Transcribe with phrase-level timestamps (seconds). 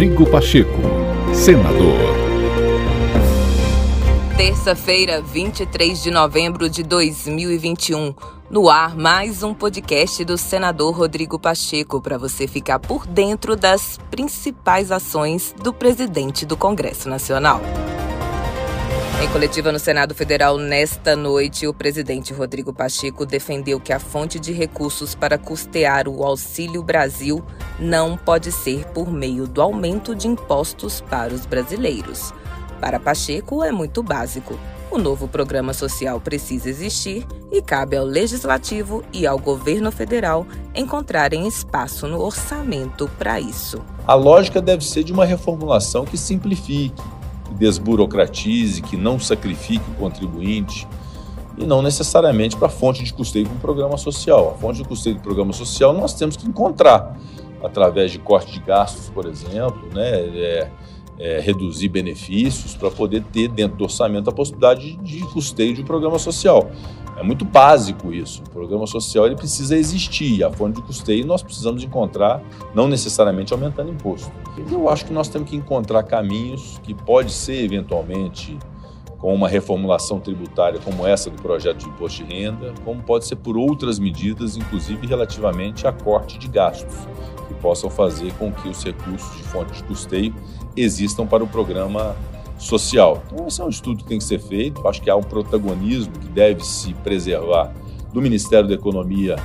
[0.00, 0.80] Rodrigo Pacheco,
[1.34, 1.98] senador.
[4.34, 8.14] Terça-feira, 23 de novembro de 2021.
[8.48, 13.98] No ar, mais um podcast do senador Rodrigo Pacheco para você ficar por dentro das
[14.10, 17.60] principais ações do presidente do Congresso Nacional.
[19.22, 24.40] Em coletiva no Senado Federal nesta noite, o presidente Rodrigo Pacheco defendeu que a fonte
[24.40, 27.44] de recursos para custear o Auxílio Brasil
[27.78, 32.32] não pode ser por meio do aumento de impostos para os brasileiros.
[32.80, 34.58] Para Pacheco, é muito básico.
[34.90, 41.46] O novo programa social precisa existir e cabe ao Legislativo e ao governo federal encontrarem
[41.46, 43.82] espaço no orçamento para isso.
[44.06, 47.19] A lógica deve ser de uma reformulação que simplifique
[47.50, 50.86] que desburocratize, que não sacrifique o contribuinte
[51.58, 54.54] e não necessariamente para a fonte de custeio para um programa social.
[54.56, 57.18] A fonte de custeio do programa social nós temos que encontrar
[57.62, 60.10] através de corte de gastos, por exemplo, né?
[60.10, 60.70] É,
[61.20, 65.84] é, reduzir benefícios para poder ter dentro do orçamento a possibilidade de custeio de um
[65.84, 66.70] programa social.
[67.16, 68.42] É muito básico isso.
[68.46, 70.42] O programa social ele precisa existir.
[70.42, 72.42] A fonte de custeio nós precisamos encontrar,
[72.74, 74.32] não necessariamente aumentando imposto.
[74.70, 78.58] Eu acho que nós temos que encontrar caminhos que pode ser eventualmente
[79.18, 83.36] com uma reformulação tributária como essa do projeto de imposto de renda, como pode ser
[83.36, 87.06] por outras medidas, inclusive relativamente a corte de gastos,
[87.50, 90.32] que possam fazer com que os recursos de fonte de custeio
[90.76, 92.16] existam para o programa
[92.56, 93.22] social.
[93.32, 94.86] Então, esse é um estudo que tem que ser feito.
[94.86, 97.72] Acho que há um protagonismo que deve se preservar
[98.12, 99.36] do Ministério da Economia,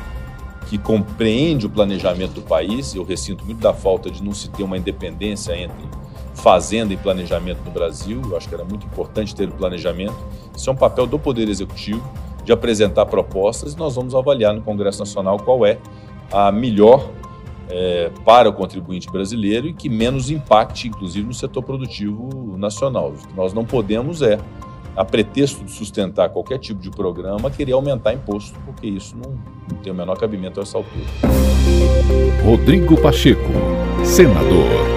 [0.69, 2.93] que compreende o planejamento do país.
[2.93, 5.85] Eu ressinto muito da falta de não se ter uma independência entre
[6.35, 8.21] fazenda e planejamento no Brasil.
[8.29, 10.15] Eu acho que era muito importante ter o planejamento.
[10.55, 12.03] Isso é um papel do Poder Executivo
[12.43, 15.79] de apresentar propostas e nós vamos avaliar no Congresso Nacional qual é
[16.31, 17.09] a melhor
[17.69, 23.09] é, para o contribuinte brasileiro e que menos impacte, inclusive, no setor produtivo nacional.
[23.09, 24.39] O que nós não podemos é,
[24.95, 29.37] a pretexto de sustentar qualquer tipo de programa, querer aumentar imposto, porque isso não,
[29.69, 31.05] não tem o menor cabimento a essa altura.
[32.43, 33.51] Rodrigo Pacheco,
[34.03, 34.94] senador.